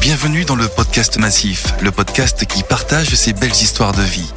Bienvenue 0.00 0.44
dans 0.44 0.56
le 0.56 0.66
podcast 0.66 1.18
Massif, 1.18 1.72
le 1.80 1.92
podcast 1.92 2.44
qui 2.46 2.64
partage 2.64 3.14
ces 3.14 3.32
belles 3.32 3.52
histoires 3.52 3.92
de 3.92 4.02
vie. 4.02 4.28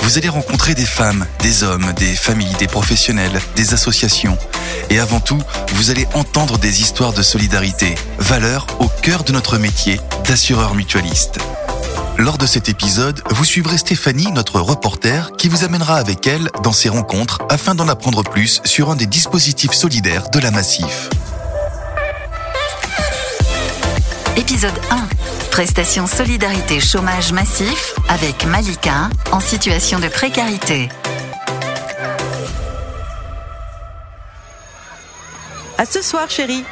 Vous 0.00 0.16
allez 0.16 0.30
rencontrer 0.30 0.74
des 0.74 0.86
femmes, 0.86 1.26
des 1.40 1.64
hommes, 1.64 1.92
des 1.98 2.14
familles, 2.14 2.54
des 2.58 2.66
professionnels, 2.66 3.38
des 3.56 3.74
associations. 3.74 4.38
Et 4.88 4.98
avant 4.98 5.20
tout, 5.20 5.38
vous 5.74 5.90
allez 5.90 6.06
entendre 6.14 6.56
des 6.56 6.80
histoires 6.80 7.12
de 7.12 7.22
solidarité, 7.22 7.94
valeurs 8.18 8.66
au 8.80 8.88
cœur 9.02 9.22
de 9.22 9.32
notre 9.32 9.58
métier 9.58 10.00
d'assureur 10.24 10.74
mutualiste. 10.74 11.38
Lors 12.16 12.38
de 12.38 12.46
cet 12.46 12.70
épisode, 12.70 13.20
vous 13.32 13.44
suivrez 13.44 13.76
Stéphanie, 13.76 14.32
notre 14.32 14.60
reporter, 14.60 15.32
qui 15.36 15.50
vous 15.50 15.64
amènera 15.64 15.96
avec 15.96 16.26
elle 16.26 16.48
dans 16.62 16.72
ces 16.72 16.88
rencontres 16.88 17.42
afin 17.50 17.74
d'en 17.74 17.88
apprendre 17.88 18.22
plus 18.22 18.62
sur 18.64 18.90
un 18.90 18.96
des 18.96 19.04
dispositifs 19.04 19.74
solidaires 19.74 20.30
de 20.30 20.38
la 20.38 20.50
Massif. 20.50 21.10
Épisode 24.36 24.78
1. 24.90 25.08
Prestation 25.50 26.06
solidarité 26.06 26.78
chômage 26.78 27.32
massif 27.32 27.94
avec 28.10 28.44
Malika 28.44 29.08
en 29.32 29.40
situation 29.40 29.98
de 29.98 30.08
précarité. 30.08 30.90
À 35.78 35.86
ce 35.86 36.02
soir, 36.02 36.28
chérie. 36.28 36.64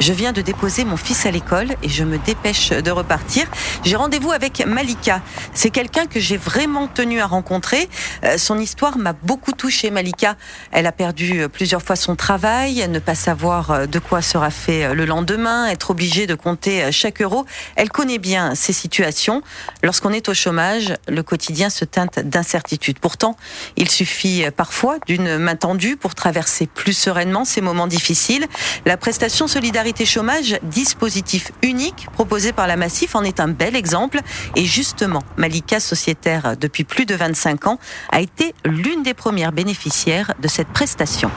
Je 0.00 0.14
viens 0.14 0.32
de 0.32 0.40
déposer 0.40 0.86
mon 0.86 0.96
fils 0.96 1.26
à 1.26 1.30
l'école 1.30 1.76
et 1.82 1.90
je 1.90 2.04
me 2.04 2.16
dépêche 2.16 2.70
de 2.70 2.90
repartir. 2.90 3.44
J'ai 3.84 3.96
rendez-vous 3.96 4.32
avec 4.32 4.64
Malika. 4.66 5.20
C'est 5.52 5.68
quelqu'un 5.68 6.06
que 6.06 6.18
j'ai 6.18 6.38
vraiment 6.38 6.88
tenu 6.88 7.20
à 7.20 7.26
rencontrer. 7.26 7.86
Euh, 8.24 8.38
son 8.38 8.58
histoire 8.58 8.96
m'a 8.96 9.12
beaucoup 9.12 9.52
touchée, 9.52 9.90
Malika. 9.90 10.36
Elle 10.72 10.86
a 10.86 10.92
perdu 10.92 11.46
plusieurs 11.50 11.82
fois 11.82 11.96
son 11.96 12.16
travail, 12.16 12.88
ne 12.88 12.98
pas 12.98 13.14
savoir 13.14 13.70
euh, 13.72 13.86
de 13.86 13.98
quoi 13.98 14.22
sera 14.22 14.48
fait 14.48 14.86
euh, 14.86 14.94
le 14.94 15.04
lendemain, 15.04 15.66
être 15.66 15.90
obligée 15.90 16.26
de 16.26 16.34
compter 16.34 16.90
chaque 16.92 17.20
euro. 17.20 17.44
Elle 17.76 17.90
connaît 17.90 18.18
bien 18.18 18.54
ces 18.54 18.72
situations. 18.72 19.42
Lorsqu'on 19.82 20.14
est 20.14 20.30
au 20.30 20.34
chômage, 20.34 20.94
le 21.08 21.22
quotidien 21.22 21.68
se 21.68 21.84
teinte 21.84 22.20
d'incertitude. 22.20 22.98
Pourtant, 23.00 23.36
il 23.76 23.90
suffit 23.90 24.46
parfois 24.56 24.96
d'une 25.06 25.36
main 25.36 25.56
tendue 25.56 25.98
pour 25.98 26.14
traverser 26.14 26.66
plus 26.66 26.94
sereinement 26.94 27.44
ces 27.44 27.60
moments 27.60 27.86
difficiles. 27.86 28.46
La 28.86 28.96
prestation 28.96 29.46
solidarité 29.46 29.89
chômage, 29.98 30.58
dispositif 30.62 31.52
unique 31.62 32.06
proposé 32.12 32.52
par 32.52 32.66
la 32.66 32.76
Massif, 32.76 33.14
en 33.14 33.22
est 33.22 33.40
un 33.40 33.48
bel 33.48 33.76
exemple. 33.76 34.20
Et 34.56 34.64
justement, 34.64 35.22
Malika, 35.36 35.80
sociétaire 35.80 36.56
depuis 36.58 36.84
plus 36.84 37.06
de 37.06 37.14
25 37.14 37.66
ans, 37.66 37.78
a 38.10 38.20
été 38.20 38.54
l'une 38.64 39.02
des 39.02 39.14
premières 39.14 39.52
bénéficiaires 39.52 40.34
de 40.40 40.48
cette 40.48 40.68
prestation. 40.68 41.30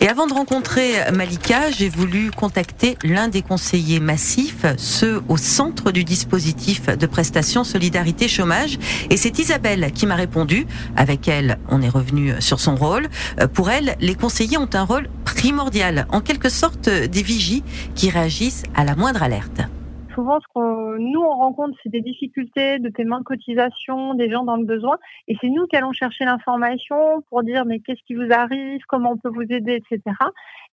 Et 0.00 0.06
avant 0.06 0.28
de 0.28 0.32
rencontrer 0.32 0.92
Malika, 1.12 1.72
j'ai 1.72 1.88
voulu 1.88 2.30
contacter 2.30 2.96
l'un 3.02 3.26
des 3.26 3.42
conseillers 3.42 3.98
massifs, 3.98 4.64
ceux 4.76 5.20
au 5.28 5.36
centre 5.36 5.90
du 5.90 6.04
dispositif 6.04 6.86
de 6.86 7.06
prestation 7.06 7.64
Solidarité 7.64 8.28
Chômage. 8.28 8.78
Et 9.10 9.16
c'est 9.16 9.40
Isabelle 9.40 9.90
qui 9.92 10.06
m'a 10.06 10.14
répondu. 10.14 10.68
Avec 10.94 11.26
elle, 11.26 11.58
on 11.68 11.82
est 11.82 11.88
revenu 11.88 12.32
sur 12.38 12.60
son 12.60 12.76
rôle. 12.76 13.08
Pour 13.54 13.70
elle, 13.70 13.96
les 13.98 14.14
conseillers 14.14 14.58
ont 14.58 14.70
un 14.72 14.84
rôle 14.84 15.08
primordial, 15.38 16.08
en 16.10 16.20
quelque 16.20 16.48
sorte 16.48 16.88
des 16.88 17.22
vigies 17.22 17.62
qui 17.94 18.10
réagissent 18.10 18.64
à 18.74 18.84
la 18.84 18.96
moindre 18.96 19.22
alerte 19.22 19.60
souvent, 20.18 20.40
ce 20.40 20.46
qu'on 20.52 20.98
nous 20.98 21.20
on 21.20 21.36
rencontre, 21.36 21.78
c'est 21.80 21.90
des 21.90 22.00
difficultés 22.00 22.80
de 22.80 22.88
paiement 22.88 23.20
de 23.20 23.24
cotisation, 23.24 24.14
des 24.14 24.28
gens 24.28 24.42
dans 24.42 24.56
le 24.56 24.64
besoin, 24.64 24.98
et 25.28 25.36
c'est 25.40 25.48
nous 25.48 25.68
qui 25.68 25.76
allons 25.76 25.92
chercher 25.92 26.24
l'information 26.24 27.22
pour 27.28 27.44
dire 27.44 27.64
mais 27.64 27.78
qu'est-ce 27.78 28.02
qui 28.04 28.14
vous 28.14 28.32
arrive, 28.32 28.80
comment 28.88 29.12
on 29.12 29.16
peut 29.16 29.28
vous 29.28 29.46
aider, 29.48 29.80
etc. 29.80 30.02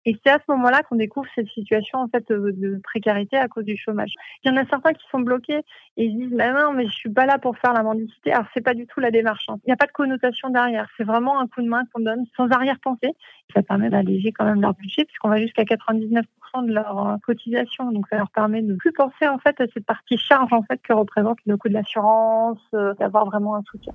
Et 0.07 0.17
c'est 0.25 0.33
à 0.33 0.39
ce 0.39 0.51
moment-là 0.53 0.83
qu'on 0.83 0.97
découvre 0.97 1.27
cette 1.35 1.49
situation 1.49 1.99
en 1.99 2.09
fait 2.09 2.27
de 2.31 2.81
précarité 2.83 3.37
à 3.37 3.49
cause 3.49 3.65
du 3.65 3.77
chômage. 3.77 4.15
Il 4.45 4.51
y 4.51 4.55
en 4.55 4.57
a 4.57 4.67
certains 4.67 4.93
qui 4.93 5.05
sont 5.11 5.21
bloqués 5.21 5.61
et 5.97 6.05
ils 6.05 6.17
disent 6.17 6.37
bah 6.37 6.53
non 6.53 6.73
mais 6.73 6.87
je 6.87 6.93
suis 6.93 7.11
pas 7.11 7.27
là 7.27 7.39
pour 7.39 7.57
faire 7.59 7.73
la 7.73 7.83
mendicité. 7.83 8.33
Alors 8.33 8.47
c'est 8.55 8.61
pas 8.65 8.75
du 8.75 8.87
tout 8.87 9.01
la 9.01 9.11
démarche. 9.11 9.47
Hein. 9.49 9.57
Il 9.65 9.69
n'y 9.69 9.73
a 9.73 9.77
pas 9.77 9.87
de 9.87 9.93
connotation 9.93 10.51
derrière. 10.51 10.89
C'est 10.97 11.05
vraiment 11.05 11.39
un 11.39 11.47
coup 11.47 11.63
de 11.63 11.69
main 11.69 11.85
qu'on 11.93 12.03
donne 12.03 12.25
sans 12.37 12.49
arrière-pensée. 12.49 13.13
Ça 13.55 13.63
permet 13.63 13.91
d'alléger 13.91 14.33
quand 14.33 14.45
même 14.45 14.61
leur 14.61 14.75
budget 14.75 15.05
puisqu'on 15.05 15.29
va 15.29 15.39
jusqu'à 15.39 15.65
99% 15.65 16.23
de 16.67 16.73
leur 16.73 17.09
euh, 17.09 17.17
cotisation. 17.25 17.91
Donc 17.91 18.07
ça 18.09 18.17
leur 18.17 18.31
permet 18.31 18.63
de 18.63 18.75
plus 18.75 18.93
penser 18.93 19.27
en 19.35 19.39
fait 19.39 19.57
cette 19.73 19.87
partie 19.87 20.17
charge 20.17 20.53
en 20.53 20.63
fait 20.63 20.81
que 20.83 20.93
représente 20.93 21.39
le 21.47 21.57
coût 21.57 21.69
de 21.69 21.75
l'assurance, 21.75 22.59
euh, 22.75 22.95
d'avoir 22.95 23.27
vraiment 23.27 23.57
un 23.57 23.63
soutien 23.71 23.93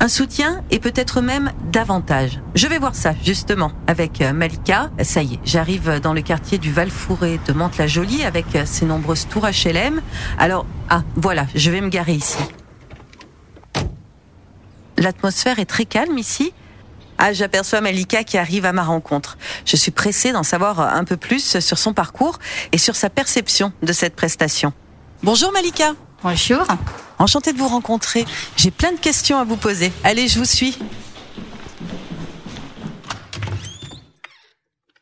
un 0.00 0.06
soutien 0.06 0.62
et 0.70 0.78
peut-être 0.78 1.20
même 1.20 1.50
davantage. 1.72 2.40
Je 2.54 2.68
vais 2.68 2.78
voir 2.78 2.94
ça 2.94 3.14
justement 3.24 3.72
avec 3.88 4.20
euh, 4.20 4.32
Malika. 4.32 4.90
Ça 5.02 5.22
y 5.22 5.34
est, 5.34 5.40
j'arrive 5.44 6.00
dans 6.00 6.14
le 6.14 6.20
quartier 6.20 6.58
du 6.58 6.70
Val-Fouré 6.70 7.40
de 7.48 7.52
Mantes-la-Jolie 7.52 8.22
avec 8.22 8.46
ses 8.64 8.84
euh, 8.84 8.88
nombreuses 8.88 9.26
tours 9.26 9.46
HLM. 9.46 10.00
Alors, 10.38 10.66
ah, 10.88 11.02
voilà, 11.16 11.46
je 11.56 11.70
vais 11.72 11.80
me 11.80 11.88
garer 11.88 12.12
ici. 12.12 12.38
L'atmosphère 14.98 15.58
est 15.58 15.68
très 15.68 15.84
calme 15.84 16.16
ici. 16.16 16.52
Ah, 17.18 17.32
j'aperçois 17.32 17.80
Malika 17.80 18.22
qui 18.22 18.38
arrive 18.38 18.64
à 18.64 18.72
ma 18.72 18.84
rencontre. 18.84 19.36
Je 19.64 19.76
suis 19.76 19.90
pressée 19.90 20.32
d'en 20.32 20.44
savoir 20.44 20.80
un 20.80 21.04
peu 21.04 21.16
plus 21.16 21.58
sur 21.58 21.78
son 21.78 21.92
parcours 21.92 22.38
et 22.72 22.78
sur 22.78 22.94
sa 22.94 23.10
perception 23.10 23.72
de 23.82 23.92
cette 23.92 24.14
prestation. 24.14 24.72
Bonjour 25.24 25.50
Malika. 25.52 25.94
Bonjour. 26.22 26.64
Enchantée 27.18 27.52
de 27.52 27.58
vous 27.58 27.68
rencontrer. 27.68 28.24
J'ai 28.56 28.70
plein 28.70 28.92
de 28.92 28.98
questions 28.98 29.38
à 29.38 29.44
vous 29.44 29.56
poser. 29.56 29.92
Allez, 30.04 30.28
je 30.28 30.38
vous 30.38 30.44
suis. 30.44 30.78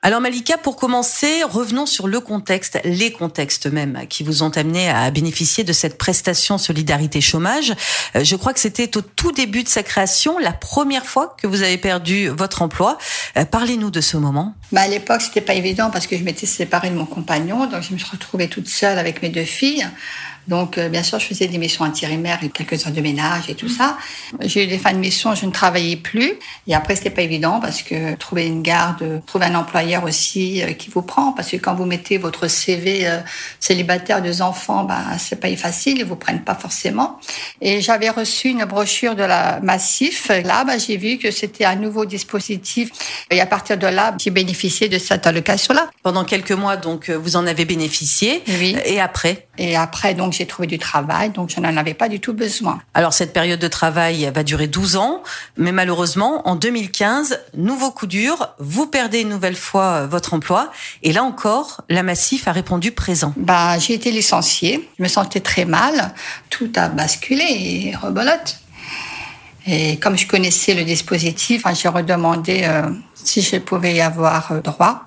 Alors 0.02 0.20
Malika, 0.20 0.58
pour 0.58 0.76
commencer, 0.76 1.42
revenons 1.42 1.86
sur 1.86 2.06
le 2.06 2.20
contexte, 2.20 2.78
les 2.84 3.10
contextes 3.10 3.66
même 3.66 4.06
qui 4.08 4.22
vous 4.22 4.42
ont 4.42 4.50
amené 4.50 4.88
à 4.88 5.10
bénéficier 5.10 5.64
de 5.64 5.72
cette 5.72 5.96
prestation 5.96 6.58
solidarité 6.58 7.20
chômage. 7.20 7.72
Euh, 8.14 8.22
je 8.22 8.36
crois 8.36 8.52
que 8.52 8.60
c'était 8.60 8.96
au 8.96 9.00
tout 9.00 9.32
début 9.32 9.64
de 9.64 9.68
sa 9.68 9.82
création, 9.82 10.38
la 10.38 10.52
première 10.52 11.06
fois 11.06 11.34
que 11.40 11.46
vous 11.46 11.62
avez 11.62 11.78
perdu 11.78 12.28
votre 12.28 12.62
emploi. 12.62 12.98
Euh, 13.36 13.46
parlez-nous 13.46 13.90
de 13.90 14.02
ce 14.02 14.16
moment. 14.16 14.54
Bah 14.70 14.82
à 14.82 14.88
l'époque, 14.88 15.22
c'était 15.22 15.40
pas 15.40 15.54
évident 15.54 15.90
parce 15.90 16.06
que 16.06 16.16
je 16.16 16.22
m'étais 16.22 16.46
séparée 16.46 16.90
de 16.90 16.96
mon 16.96 17.06
compagnon, 17.06 17.66
donc 17.66 17.82
je 17.82 17.92
me 17.92 17.98
suis 17.98 18.10
retrouvée 18.10 18.48
toute 18.48 18.68
seule 18.68 18.98
avec 18.98 19.22
mes 19.22 19.30
deux 19.30 19.44
filles. 19.44 19.88
Donc, 20.48 20.78
euh, 20.78 20.88
bien 20.88 21.02
sûr, 21.02 21.18
je 21.18 21.26
faisais 21.26 21.46
des 21.48 21.58
missions 21.58 21.84
intérimaires 21.84 22.38
et 22.42 22.48
quelques 22.48 22.86
heures 22.86 22.92
de 22.92 23.00
ménage 23.00 23.48
et 23.48 23.54
tout 23.54 23.68
ça. 23.68 23.98
J'ai 24.40 24.64
eu 24.64 24.66
des 24.66 24.78
fins 24.78 24.92
de 24.92 24.98
mission, 24.98 25.34
je 25.34 25.46
ne 25.46 25.50
travaillais 25.50 25.96
plus. 25.96 26.34
Et 26.66 26.74
après, 26.74 26.96
c'était 26.96 27.10
pas 27.10 27.22
évident 27.22 27.58
parce 27.60 27.82
que 27.82 28.14
trouver 28.14 28.46
une 28.46 28.62
garde, 28.62 29.22
trouver 29.26 29.46
un 29.46 29.54
employeur 29.54 30.04
aussi 30.04 30.62
euh, 30.62 30.72
qui 30.72 30.90
vous 30.90 31.02
prend, 31.02 31.32
parce 31.32 31.50
que 31.50 31.56
quand 31.56 31.74
vous 31.74 31.84
mettez 31.84 32.18
votre 32.18 32.48
CV 32.48 33.06
euh, 33.06 33.18
célibataire, 33.60 34.22
deux 34.22 34.42
enfants, 34.42 34.84
ben 34.84 35.02
c'est 35.18 35.40
pas 35.40 35.54
facile, 35.56 35.98
ils 35.98 36.04
vous 36.04 36.16
prennent 36.16 36.44
pas 36.44 36.54
forcément. 36.54 37.18
Et 37.60 37.80
j'avais 37.80 38.10
reçu 38.10 38.48
une 38.48 38.64
brochure 38.64 39.16
de 39.16 39.22
la 39.22 39.60
Massif. 39.60 40.28
Là, 40.28 40.64
ben, 40.64 40.78
j'ai 40.78 40.96
vu 40.96 41.18
que 41.18 41.30
c'était 41.30 41.64
un 41.64 41.76
nouveau 41.76 42.04
dispositif. 42.04 42.90
Et 43.30 43.40
à 43.40 43.46
partir 43.46 43.78
de 43.78 43.86
là, 43.86 44.14
j'ai 44.18 44.30
bénéficié 44.30 44.88
de 44.88 44.98
cette 44.98 45.26
allocation-là. 45.26 45.88
Pendant 46.02 46.24
quelques 46.24 46.52
mois, 46.52 46.76
donc, 46.76 47.10
vous 47.10 47.36
en 47.36 47.46
avez 47.46 47.64
bénéficié. 47.64 48.42
Oui. 48.46 48.76
Et 48.84 49.00
après? 49.00 49.46
Et 49.58 49.76
après, 49.76 50.14
donc, 50.14 50.35
j'ai 50.36 50.46
trouvé 50.46 50.66
du 50.66 50.78
travail, 50.78 51.30
donc 51.30 51.50
je 51.50 51.60
n'en 51.60 51.76
avais 51.76 51.94
pas 51.94 52.08
du 52.08 52.20
tout 52.20 52.32
besoin. 52.32 52.80
Alors 52.94 53.12
cette 53.12 53.32
période 53.32 53.60
de 53.60 53.68
travail 53.68 54.30
va 54.34 54.42
durer 54.42 54.66
12 54.66 54.96
ans, 54.96 55.22
mais 55.56 55.72
malheureusement, 55.72 56.46
en 56.48 56.56
2015, 56.56 57.40
nouveau 57.56 57.90
coup 57.90 58.06
dur, 58.06 58.48
vous 58.58 58.86
perdez 58.86 59.20
une 59.20 59.28
nouvelle 59.28 59.56
fois 59.56 59.84
euh, 59.84 60.06
votre 60.06 60.34
emploi, 60.34 60.70
et 61.02 61.12
là 61.12 61.24
encore, 61.24 61.82
la 61.88 62.02
Massif 62.02 62.48
a 62.48 62.52
répondu 62.52 62.92
présent. 62.92 63.32
Bah, 63.36 63.78
j'ai 63.78 63.94
été 63.94 64.10
licenciée, 64.10 64.88
je 64.98 65.02
me 65.02 65.08
sentais 65.08 65.40
très 65.40 65.64
mal, 65.64 66.14
tout 66.50 66.70
a 66.76 66.88
basculé 66.88 67.44
et 67.44 67.96
rebolote. 67.96 68.60
Et 69.66 69.98
comme 69.98 70.16
je 70.16 70.28
connaissais 70.28 70.74
le 70.74 70.84
dispositif, 70.84 71.64
j'ai 71.74 71.88
redemandé 71.88 72.62
euh, 72.64 72.88
si 73.14 73.42
je 73.42 73.56
pouvais 73.56 73.94
y 73.94 74.00
avoir 74.00 74.52
euh, 74.52 74.60
droit. 74.60 75.06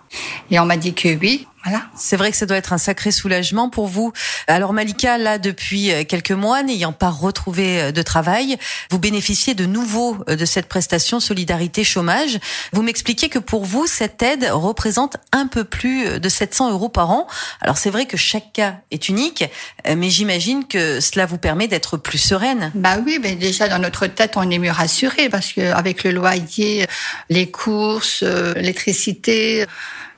Et 0.51 0.59
on 0.59 0.65
m'a 0.65 0.77
dit 0.77 0.93
que 0.93 1.17
oui. 1.17 1.47
C'est 1.95 2.17
vrai 2.17 2.31
que 2.31 2.37
ça 2.37 2.45
doit 2.45 2.57
être 2.57 2.73
un 2.73 2.77
sacré 2.77 3.11
soulagement 3.11 3.69
pour 3.69 3.87
vous. 3.87 4.13
Alors 4.47 4.73
Malika, 4.73 5.17
là, 5.17 5.37
depuis 5.37 5.91
euh, 5.91 6.03
quelques 6.03 6.31
mois, 6.31 6.63
n'ayant 6.63 6.93
pas 6.93 7.09
retrouvé 7.09 7.81
euh, 7.81 7.91
de 7.91 8.01
travail, 8.01 8.57
vous 8.89 8.99
bénéficiez 8.99 9.53
de 9.53 9.65
nouveau 9.65 10.17
euh, 10.29 10.35
de 10.35 10.45
cette 10.45 10.67
prestation 10.67 11.19
solidarité 11.19 11.83
chômage. 11.83 12.39
Vous 12.73 12.81
m'expliquez 12.81 13.29
que 13.29 13.39
pour 13.39 13.65
vous, 13.65 13.87
cette 13.87 14.21
aide 14.21 14.47
représente 14.51 15.17
un 15.31 15.47
peu 15.47 15.63
plus 15.63 16.19
de 16.19 16.29
700 16.29 16.71
euros 16.71 16.89
par 16.89 17.11
an. 17.11 17.27
Alors 17.61 17.77
c'est 17.77 17.89
vrai 17.89 18.05
que 18.05 18.17
chaque 18.17 18.53
cas 18.53 18.75
est 18.91 19.09
unique, 19.09 19.43
mais 19.85 20.09
j'imagine 20.09 20.65
que 20.65 20.99
cela 20.99 21.25
vous 21.25 21.37
permet 21.37 21.67
d'être 21.67 21.97
plus 21.97 22.17
sereine. 22.17 22.71
Bah 22.75 22.97
oui, 23.05 23.19
mais 23.21 23.35
déjà 23.35 23.67
dans 23.67 23.79
notre 23.79 24.07
tête, 24.07 24.33
on 24.35 24.49
est 24.49 24.59
mieux 24.59 24.71
rassuré 24.71 25.29
parce 25.29 25.53
qu'avec 25.53 26.03
le 26.03 26.11
loyer, 26.11 26.85
les 27.29 27.49
courses, 27.49 28.23
l'électricité, 28.23 29.65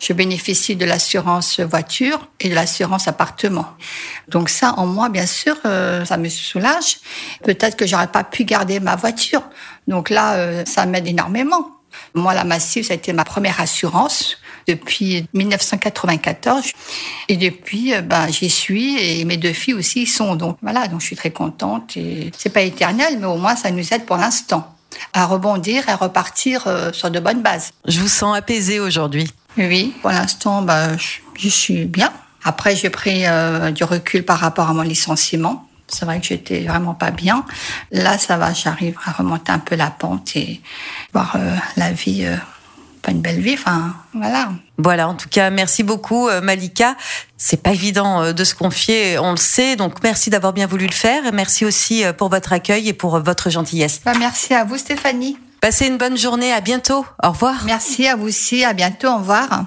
je 0.01 0.13
bénéficie 0.13 0.75
de 0.75 0.86
l'assurance 0.86 1.40
voiture 1.61 2.27
et 2.39 2.49
de 2.49 2.55
l'assurance 2.55 3.07
appartement. 3.07 3.65
Donc 4.27 4.49
ça, 4.49 4.73
en 4.77 4.85
moi, 4.85 5.09
bien 5.09 5.25
sûr, 5.25 5.55
euh, 5.65 6.05
ça 6.05 6.17
me 6.17 6.29
soulage. 6.29 6.97
Peut-être 7.43 7.75
que 7.75 7.85
j'aurais 7.85 8.07
pas 8.07 8.23
pu 8.23 8.43
garder 8.43 8.79
ma 8.79 8.95
voiture. 8.95 9.43
Donc 9.88 10.09
là, 10.09 10.33
euh, 10.35 10.63
ça 10.65 10.85
m'aide 10.85 11.07
énormément. 11.07 11.67
Moi, 12.13 12.33
la 12.33 12.43
Massif, 12.43 12.88
ça 12.88 12.93
a 12.93 12.95
été 12.95 13.13
ma 13.13 13.25
première 13.25 13.59
assurance 13.59 14.38
depuis 14.67 15.25
1994. 15.33 16.71
Et 17.27 17.38
depuis, 17.38 17.93
euh, 17.93 18.01
ben, 18.01 18.27
j'y 18.29 18.49
suis 18.49 18.97
et 18.99 19.25
mes 19.25 19.38
deux 19.38 19.53
filles 19.53 19.73
aussi 19.73 20.03
y 20.03 20.07
sont. 20.07 20.35
Donc 20.35 20.57
voilà, 20.61 20.88
donc 20.88 21.01
je 21.01 21.07
suis 21.07 21.15
très 21.15 21.31
contente. 21.31 21.97
Et 21.97 22.31
c'est 22.38 22.49
pas 22.49 22.61
éternel, 22.61 23.17
mais 23.19 23.27
au 23.27 23.38
moins 23.38 23.55
ça 23.55 23.71
nous 23.71 23.93
aide 23.93 24.05
pour 24.05 24.17
l'instant 24.17 24.75
à 25.13 25.25
rebondir 25.25 25.88
et 25.88 25.91
à 25.91 25.95
repartir 25.95 26.67
sur 26.91 27.09
de 27.09 27.19
bonnes 27.19 27.41
bases. 27.41 27.71
Je 27.88 27.99
vous 27.99 28.09
sens 28.09 28.35
apaisée 28.38 28.79
aujourd'hui. 28.79 29.31
Oui, 29.57 29.93
pour 30.01 30.11
l'instant, 30.11 30.61
ben, 30.61 30.97
je, 30.97 31.19
suis 31.49 31.85
bien. 31.85 32.11
Après, 32.43 32.75
j'ai 32.75 32.89
pris 32.89 33.25
euh, 33.25 33.71
du 33.71 33.83
recul 33.83 34.23
par 34.23 34.39
rapport 34.39 34.69
à 34.69 34.73
mon 34.73 34.81
licenciement. 34.81 35.67
C'est 35.88 36.05
vrai 36.05 36.19
que 36.21 36.25
j'étais 36.25 36.61
vraiment 36.61 36.93
pas 36.93 37.11
bien. 37.11 37.45
Là, 37.91 38.17
ça 38.17 38.38
va, 38.38 38.53
j'arrive 38.53 38.95
à 39.05 39.11
remonter 39.11 39.51
un 39.51 39.59
peu 39.59 39.75
la 39.75 39.91
pente 39.91 40.35
et 40.35 40.61
voir 41.13 41.38
la 41.75 41.91
vie 41.91 42.25
pas 43.01 43.11
une 43.11 43.21
belle 43.21 43.41
vie. 43.41 43.53
Enfin, 43.53 43.95
voilà. 44.13 44.49
Voilà. 44.77 45.07
En 45.07 45.15
tout 45.15 45.29
cas, 45.29 45.49
merci 45.49 45.83
beaucoup, 45.83 46.27
euh, 46.27 46.41
Malika. 46.41 46.95
C'est 47.38 47.61
pas 47.61 47.71
évident 47.71 48.21
euh, 48.21 48.33
de 48.33 48.43
se 48.43 48.55
confier, 48.55 49.17
on 49.19 49.31
le 49.31 49.38
sait. 49.38 49.75
Donc, 49.75 50.03
merci 50.03 50.29
d'avoir 50.29 50.53
bien 50.53 50.67
voulu 50.67 50.85
le 50.85 50.93
faire. 50.93 51.23
Merci 51.33 51.65
aussi 51.65 52.03
euh, 52.03 52.13
pour 52.13 52.29
votre 52.29 52.53
accueil 52.53 52.88
et 52.88 52.93
pour 52.93 53.19
votre 53.19 53.49
gentillesse. 53.49 54.01
Bah, 54.05 54.13
merci 54.17 54.53
à 54.53 54.63
vous, 54.63 54.77
Stéphanie. 54.77 55.38
Passez 55.61 55.88
une 55.88 55.97
bonne 55.97 56.17
journée. 56.17 56.53
À 56.53 56.61
bientôt. 56.61 57.05
Au 57.23 57.29
revoir. 57.29 57.63
Merci 57.65 58.07
à 58.07 58.15
vous 58.15 58.27
aussi. 58.27 58.63
À 58.63 58.73
bientôt. 58.73 59.07
Au 59.07 59.17
revoir. 59.17 59.65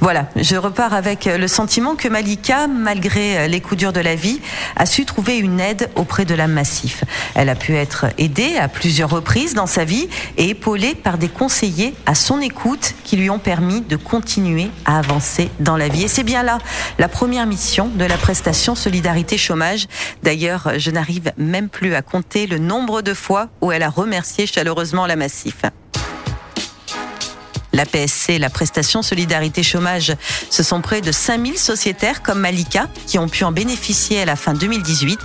Voilà, 0.00 0.28
je 0.36 0.54
repars 0.54 0.94
avec 0.94 1.24
le 1.24 1.48
sentiment 1.48 1.96
que 1.96 2.06
Malika, 2.06 2.68
malgré 2.68 3.48
les 3.48 3.60
coups 3.60 3.78
durs 3.78 3.92
de 3.92 4.00
la 4.00 4.14
vie, 4.14 4.40
a 4.76 4.86
su 4.86 5.04
trouver 5.04 5.38
une 5.38 5.58
aide 5.58 5.90
auprès 5.96 6.24
de 6.24 6.34
l'âme 6.34 6.52
massif. 6.52 7.02
Elle 7.34 7.48
a 7.48 7.56
pu 7.56 7.74
être 7.74 8.06
aidée 8.16 8.56
à 8.56 8.68
plusieurs 8.68 9.10
reprises 9.10 9.54
dans 9.54 9.66
sa 9.66 9.84
vie 9.84 10.08
et 10.36 10.50
épaulée 10.50 10.94
par 10.94 11.18
des 11.18 11.28
conseillers 11.28 11.94
à 12.06 12.14
son 12.14 12.40
écoute 12.40 12.94
qui 13.02 13.16
lui 13.16 13.28
ont 13.28 13.40
permis 13.40 13.80
de 13.80 13.96
continuer 13.96 14.70
à 14.84 14.98
avancer 14.98 15.50
dans 15.58 15.76
la 15.76 15.88
vie. 15.88 16.04
Et 16.04 16.08
c'est 16.08 16.22
bien 16.22 16.44
là 16.44 16.58
la 16.98 17.08
première 17.08 17.46
mission 17.46 17.88
de 17.88 18.04
la 18.04 18.16
prestation 18.16 18.76
Solidarité 18.76 19.36
Chômage. 19.36 19.88
D'ailleurs, 20.22 20.72
je 20.78 20.92
n'arrive 20.92 21.32
même 21.36 21.68
plus 21.68 21.94
à 21.94 22.02
compter 22.02 22.46
le 22.46 22.58
nombre 22.58 23.02
de 23.02 23.14
fois 23.14 23.48
où 23.60 23.72
elle 23.72 23.82
a 23.82 23.90
remercié 23.90 24.46
chaleureusement 24.46 25.06
la 25.06 25.16
massif. 25.16 25.62
La 27.72 27.84
PSC, 27.84 28.38
la 28.38 28.50
prestation 28.50 29.02
Solidarité 29.02 29.62
Chômage, 29.62 30.14
ce 30.50 30.62
sont 30.62 30.80
près 30.80 31.00
de 31.00 31.12
5000 31.12 31.58
sociétaires 31.58 32.22
comme 32.22 32.40
Malika 32.40 32.88
qui 33.06 33.18
ont 33.18 33.28
pu 33.28 33.44
en 33.44 33.52
bénéficier 33.52 34.20
à 34.20 34.24
la 34.24 34.36
fin 34.36 34.54
2018. 34.54 35.18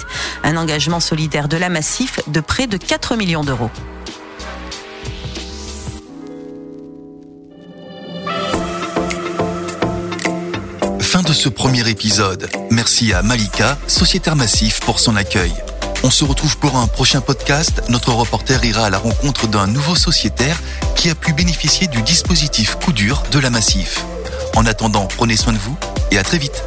Un 0.43 0.57
engagement 0.57 0.99
solidaire 0.99 1.47
de 1.47 1.57
la 1.57 1.69
Massif 1.69 2.19
de 2.27 2.39
près 2.39 2.67
de 2.67 2.77
4 2.77 3.15
millions 3.15 3.43
d'euros. 3.43 3.71
Fin 10.99 11.21
de 11.21 11.31
ce 11.31 11.47
premier 11.47 11.87
épisode. 11.87 12.49
Merci 12.71 13.13
à 13.13 13.21
Malika, 13.21 13.77
sociétaire 13.87 14.35
massif, 14.35 14.79
pour 14.79 14.99
son 14.99 15.15
accueil. 15.15 15.53
On 16.05 16.09
se 16.09 16.25
retrouve 16.25 16.57
pour 16.57 16.75
un 16.75 16.87
prochain 16.87 17.21
podcast. 17.21 17.81
Notre 17.87 18.11
reporter 18.11 18.63
ira 18.65 18.85
à 18.85 18.89
la 18.89 18.97
rencontre 18.97 19.47
d'un 19.47 19.67
nouveau 19.67 19.95
sociétaire 19.95 20.61
qui 20.97 21.09
a 21.09 21.15
pu 21.15 21.31
bénéficier 21.31 21.87
du 21.87 22.01
dispositif 22.01 22.75
coup 22.75 22.91
dur 22.91 23.23
de 23.31 23.39
la 23.39 23.49
Massif. 23.49 24.03
En 24.57 24.65
attendant, 24.65 25.07
prenez 25.07 25.37
soin 25.37 25.53
de 25.53 25.57
vous 25.57 25.77
et 26.11 26.17
à 26.17 26.23
très 26.23 26.37
vite. 26.37 26.61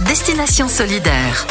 Destination 0.00 0.68
solidaire 0.68 1.46